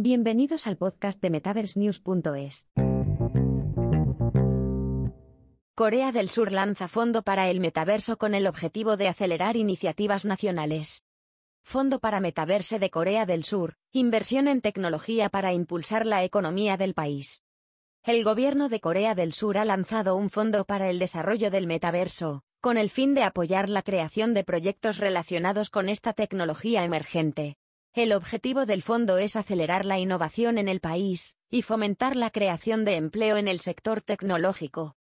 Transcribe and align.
Bienvenidos 0.00 0.68
al 0.68 0.76
podcast 0.76 1.20
de 1.20 1.28
MetaverseNews.es. 1.28 2.68
Corea 5.74 6.12
del 6.12 6.30
Sur 6.30 6.52
lanza 6.52 6.86
fondo 6.86 7.24
para 7.24 7.50
el 7.50 7.58
metaverso 7.58 8.16
con 8.16 8.36
el 8.36 8.46
objetivo 8.46 8.96
de 8.96 9.08
acelerar 9.08 9.56
iniciativas 9.56 10.24
nacionales. 10.24 11.04
Fondo 11.64 11.98
para 11.98 12.20
Metaverse 12.20 12.78
de 12.78 12.90
Corea 12.90 13.26
del 13.26 13.42
Sur, 13.42 13.74
inversión 13.90 14.46
en 14.46 14.60
tecnología 14.60 15.30
para 15.30 15.52
impulsar 15.52 16.06
la 16.06 16.22
economía 16.22 16.76
del 16.76 16.94
país. 16.94 17.42
El 18.04 18.22
gobierno 18.22 18.68
de 18.68 18.78
Corea 18.78 19.16
del 19.16 19.32
Sur 19.32 19.58
ha 19.58 19.64
lanzado 19.64 20.14
un 20.14 20.30
fondo 20.30 20.64
para 20.64 20.90
el 20.90 21.00
desarrollo 21.00 21.50
del 21.50 21.66
metaverso, 21.66 22.44
con 22.60 22.78
el 22.78 22.88
fin 22.88 23.14
de 23.14 23.24
apoyar 23.24 23.68
la 23.68 23.82
creación 23.82 24.32
de 24.32 24.44
proyectos 24.44 24.98
relacionados 24.98 25.70
con 25.70 25.88
esta 25.88 26.12
tecnología 26.12 26.84
emergente. 26.84 27.56
El 27.98 28.12
objetivo 28.12 28.64
del 28.64 28.84
fondo 28.84 29.18
es 29.18 29.34
acelerar 29.34 29.84
la 29.84 29.98
innovación 29.98 30.56
en 30.58 30.68
el 30.68 30.78
país 30.78 31.36
y 31.50 31.62
fomentar 31.62 32.14
la 32.14 32.30
creación 32.30 32.84
de 32.84 32.94
empleo 32.94 33.36
en 33.36 33.48
el 33.48 33.58
sector 33.58 34.02
tecnológico. 34.02 34.94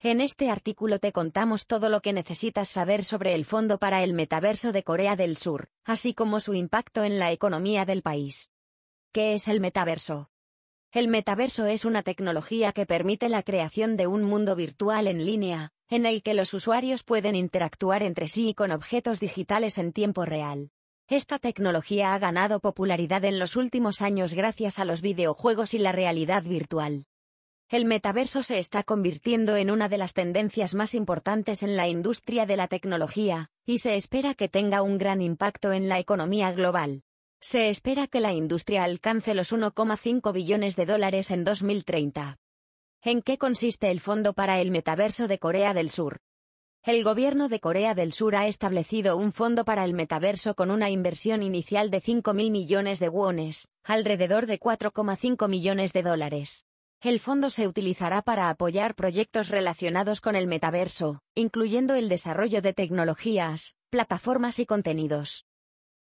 En 0.00 0.22
este 0.22 0.48
artículo 0.48 1.00
te 1.00 1.12
contamos 1.12 1.66
todo 1.66 1.90
lo 1.90 2.00
que 2.00 2.14
necesitas 2.14 2.70
saber 2.70 3.04
sobre 3.04 3.34
el 3.34 3.44
Fondo 3.44 3.76
para 3.76 4.02
el 4.02 4.14
Metaverso 4.14 4.72
de 4.72 4.82
Corea 4.82 5.16
del 5.16 5.36
Sur, 5.36 5.68
así 5.84 6.14
como 6.14 6.40
su 6.40 6.54
impacto 6.54 7.04
en 7.04 7.18
la 7.18 7.30
economía 7.30 7.84
del 7.84 8.00
país. 8.00 8.50
¿Qué 9.12 9.34
es 9.34 9.46
el 9.46 9.60
metaverso? 9.60 10.30
El 10.92 11.08
metaverso 11.08 11.66
es 11.66 11.84
una 11.84 12.02
tecnología 12.02 12.72
que 12.72 12.86
permite 12.86 13.28
la 13.28 13.42
creación 13.42 13.98
de 13.98 14.06
un 14.06 14.24
mundo 14.24 14.56
virtual 14.56 15.08
en 15.08 15.26
línea, 15.26 15.72
en 15.90 16.06
el 16.06 16.22
que 16.22 16.32
los 16.32 16.54
usuarios 16.54 17.02
pueden 17.02 17.34
interactuar 17.34 18.02
entre 18.02 18.28
sí 18.28 18.48
y 18.48 18.54
con 18.54 18.70
objetos 18.70 19.20
digitales 19.20 19.76
en 19.76 19.92
tiempo 19.92 20.24
real. 20.24 20.70
Esta 21.10 21.40
tecnología 21.40 22.14
ha 22.14 22.20
ganado 22.20 22.60
popularidad 22.60 23.24
en 23.24 23.40
los 23.40 23.56
últimos 23.56 24.00
años 24.00 24.32
gracias 24.32 24.78
a 24.78 24.84
los 24.84 25.02
videojuegos 25.02 25.74
y 25.74 25.80
la 25.80 25.90
realidad 25.90 26.44
virtual. 26.44 27.06
El 27.68 27.84
metaverso 27.84 28.44
se 28.44 28.60
está 28.60 28.84
convirtiendo 28.84 29.56
en 29.56 29.72
una 29.72 29.88
de 29.88 29.98
las 29.98 30.12
tendencias 30.12 30.76
más 30.76 30.94
importantes 30.94 31.64
en 31.64 31.76
la 31.76 31.88
industria 31.88 32.46
de 32.46 32.56
la 32.56 32.68
tecnología, 32.68 33.50
y 33.66 33.78
se 33.78 33.96
espera 33.96 34.34
que 34.34 34.48
tenga 34.48 34.82
un 34.82 34.98
gran 34.98 35.20
impacto 35.20 35.72
en 35.72 35.88
la 35.88 35.98
economía 35.98 36.52
global. 36.52 37.02
Se 37.40 37.70
espera 37.70 38.06
que 38.06 38.20
la 38.20 38.32
industria 38.32 38.84
alcance 38.84 39.34
los 39.34 39.52
1,5 39.52 40.32
billones 40.32 40.76
de 40.76 40.86
dólares 40.86 41.32
en 41.32 41.42
2030. 41.42 42.38
¿En 43.02 43.22
qué 43.22 43.36
consiste 43.36 43.90
el 43.90 43.98
Fondo 43.98 44.32
para 44.32 44.60
el 44.60 44.70
Metaverso 44.70 45.26
de 45.26 45.40
Corea 45.40 45.74
del 45.74 45.90
Sur? 45.90 46.20
El 46.82 47.04
gobierno 47.04 47.50
de 47.50 47.60
Corea 47.60 47.94
del 47.94 48.14
Sur 48.14 48.34
ha 48.34 48.46
establecido 48.46 49.18
un 49.18 49.34
fondo 49.34 49.66
para 49.66 49.84
el 49.84 49.92
metaverso 49.92 50.54
con 50.54 50.70
una 50.70 50.88
inversión 50.88 51.42
inicial 51.42 51.90
de 51.90 52.00
5.000 52.00 52.50
millones 52.50 52.98
de 52.98 53.10
wones, 53.10 53.68
alrededor 53.84 54.46
de 54.46 54.58
4,5 54.58 55.46
millones 55.46 55.92
de 55.92 56.02
dólares. 56.02 56.66
El 57.02 57.20
fondo 57.20 57.50
se 57.50 57.68
utilizará 57.68 58.22
para 58.22 58.48
apoyar 58.48 58.94
proyectos 58.94 59.50
relacionados 59.50 60.22
con 60.22 60.36
el 60.36 60.46
metaverso, 60.46 61.20
incluyendo 61.34 61.96
el 61.96 62.08
desarrollo 62.08 62.62
de 62.62 62.72
tecnologías, 62.72 63.76
plataformas 63.90 64.58
y 64.58 64.64
contenidos. 64.64 65.44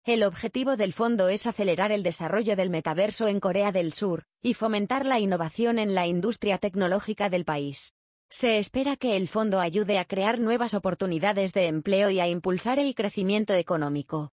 El 0.04 0.22
objetivo 0.22 0.76
del 0.76 0.92
fondo 0.92 1.28
es 1.28 1.48
acelerar 1.48 1.90
el 1.90 2.04
desarrollo 2.04 2.54
del 2.54 2.70
metaverso 2.70 3.26
en 3.26 3.40
Corea 3.40 3.72
del 3.72 3.92
Sur 3.92 4.26
y 4.42 4.54
fomentar 4.54 5.04
la 5.06 5.18
innovación 5.18 5.80
en 5.80 5.96
la 5.96 6.06
industria 6.06 6.58
tecnológica 6.58 7.28
del 7.28 7.44
país. 7.44 7.96
Se 8.30 8.58
espera 8.58 8.96
que 8.96 9.16
el 9.16 9.26
fondo 9.26 9.58
ayude 9.58 9.98
a 9.98 10.04
crear 10.04 10.38
nuevas 10.38 10.74
oportunidades 10.74 11.54
de 11.54 11.66
empleo 11.66 12.10
y 12.10 12.20
a 12.20 12.28
impulsar 12.28 12.78
el 12.78 12.94
crecimiento 12.94 13.54
económico. 13.54 14.32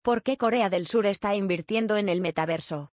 ¿Por 0.00 0.22
qué 0.22 0.38
Corea 0.38 0.70
del 0.70 0.86
Sur 0.86 1.04
está 1.04 1.34
invirtiendo 1.34 1.98
en 1.98 2.08
el 2.08 2.22
metaverso? 2.22 2.92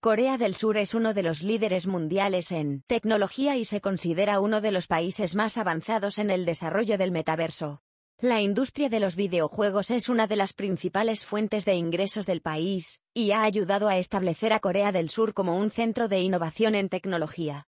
Corea 0.00 0.38
del 0.38 0.54
Sur 0.54 0.76
es 0.76 0.94
uno 0.94 1.14
de 1.14 1.24
los 1.24 1.42
líderes 1.42 1.88
mundiales 1.88 2.52
en 2.52 2.82
tecnología 2.86 3.56
y 3.56 3.64
se 3.64 3.80
considera 3.80 4.38
uno 4.38 4.60
de 4.60 4.70
los 4.70 4.86
países 4.86 5.34
más 5.34 5.58
avanzados 5.58 6.18
en 6.18 6.30
el 6.30 6.44
desarrollo 6.44 6.96
del 6.96 7.10
metaverso. 7.10 7.82
La 8.20 8.40
industria 8.40 8.88
de 8.88 9.00
los 9.00 9.16
videojuegos 9.16 9.90
es 9.90 10.08
una 10.08 10.28
de 10.28 10.36
las 10.36 10.52
principales 10.52 11.24
fuentes 11.24 11.64
de 11.64 11.74
ingresos 11.74 12.24
del 12.24 12.40
país, 12.40 13.00
y 13.14 13.32
ha 13.32 13.42
ayudado 13.42 13.88
a 13.88 13.98
establecer 13.98 14.52
a 14.52 14.60
Corea 14.60 14.92
del 14.92 15.10
Sur 15.10 15.34
como 15.34 15.56
un 15.56 15.72
centro 15.72 16.06
de 16.06 16.20
innovación 16.20 16.76
en 16.76 16.88
tecnología. 16.88 17.66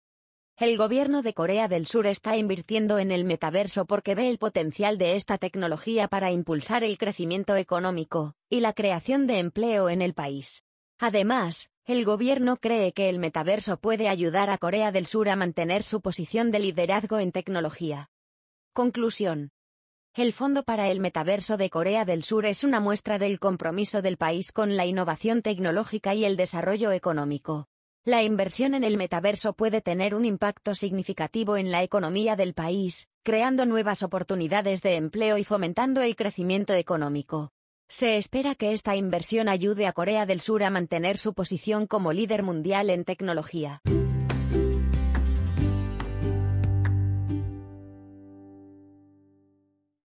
El 0.61 0.77
gobierno 0.77 1.23
de 1.23 1.33
Corea 1.33 1.69
del 1.69 1.87
Sur 1.87 2.07
está 2.07 2.37
invirtiendo 2.37 2.99
en 2.99 3.13
el 3.13 3.25
metaverso 3.25 3.87
porque 3.87 4.15
ve 4.15 4.29
el 4.29 4.37
potencial 4.37 4.99
de 4.99 5.17
esta 5.17 5.39
tecnología 5.39 6.07
para 6.07 6.33
impulsar 6.33 6.85
el 6.85 6.99
crecimiento 6.99 7.57
económico 7.57 8.35
y 8.51 8.61
la 8.61 8.75
creación 8.75 9.27
de 9.27 9.39
empleo 9.39 9.89
en 9.89 10.03
el 10.03 10.13
país. 10.13 10.67
Además, 10.99 11.71
el 11.87 12.05
gobierno 12.05 12.59
cree 12.59 12.93
que 12.93 13.09
el 13.09 13.19
metaverso 13.19 13.79
puede 13.79 14.11
ayudar 14.11 14.51
a 14.51 14.59
Corea 14.59 14.93
del 14.93 15.07
Sur 15.07 15.31
a 15.31 15.37
mantener 15.37 15.83
su 15.83 16.03
posición 16.03 16.51
de 16.51 16.59
liderazgo 16.59 17.19
en 17.21 17.33
tecnología. 17.33 18.11
Conclusión. 18.75 19.53
El 20.13 20.35
Fondo 20.35 20.63
para 20.63 20.91
el 20.91 21.01
Metaverso 21.01 21.57
de 21.57 21.71
Corea 21.71 22.05
del 22.05 22.23
Sur 22.23 22.45
es 22.45 22.65
una 22.65 22.81
muestra 22.81 23.19
del 23.19 23.41
compromiso 23.41 24.03
del 24.03 24.19
país 24.19 24.53
con 24.53 24.77
la 24.77 24.85
innovación 24.85 25.41
tecnológica 25.41 26.15
y 26.15 26.27
el 26.27 26.37
desarrollo 26.37 26.93
económico. 26.93 27.71
La 28.11 28.25
inversión 28.25 28.75
en 28.75 28.83
el 28.83 28.97
metaverso 28.97 29.53
puede 29.53 29.81
tener 29.81 30.17
un 30.17 30.25
impacto 30.25 30.75
significativo 30.75 31.57
en 31.57 31.71
la 31.71 31.85
economía 31.85 32.35
del 32.35 32.55
país, 32.55 33.09
creando 33.23 33.67
nuevas 33.67 34.03
oportunidades 34.03 34.83
de 34.83 34.97
empleo 34.97 35.39
y 35.39 35.45
fomentando 35.45 36.03
el 36.03 36.17
crecimiento 36.17 36.73
económico. 36.73 37.53
Se 37.89 38.17
espera 38.17 38.57
que 38.57 38.73
esta 38.73 38.97
inversión 38.97 39.49
ayude 39.49 39.87
a 39.87 39.93
Corea 39.93 40.27
del 40.27 40.41
Sur 40.41 40.65
a 40.65 40.71
mantener 40.71 41.19
su 41.19 41.35
posición 41.35 41.87
como 41.87 42.13
líder 42.13 42.43
mundial 42.43 42.91
en 42.91 43.05
tecnología. 43.05 43.81